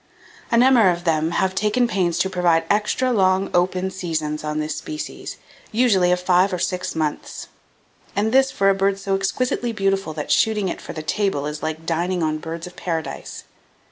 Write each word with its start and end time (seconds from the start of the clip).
A 0.49 0.57
number 0.57 0.89
of 0.89 1.03
them 1.03 1.29
have 1.29 1.53
taken 1.53 1.87
pains 1.87 2.17
to 2.17 2.27
provide 2.27 2.63
extra 2.71 3.11
long 3.11 3.51
OPEN 3.53 3.91
seasons 3.91 4.43
on 4.43 4.57
this 4.59 4.75
species, 4.75 5.37
usually 5.71 6.11
of 6.11 6.19
five 6.19 6.51
or 6.51 6.57
six 6.57 6.95
months!! 6.95 7.49
And 8.15 8.31
this 8.31 8.49
for 8.49 8.71
a 8.71 8.73
bird 8.73 8.97
so 8.97 9.13
exquisitely 9.15 9.71
beautiful 9.73 10.13
that 10.13 10.31
shooting 10.31 10.69
it 10.69 10.81
for 10.81 10.93
the 10.93 11.03
table 11.03 11.45
is 11.45 11.61
like 11.61 11.85
dining 11.85 12.23
on 12.23 12.39
birds 12.39 12.65
of 12.65 12.75
paradise. 12.75 13.43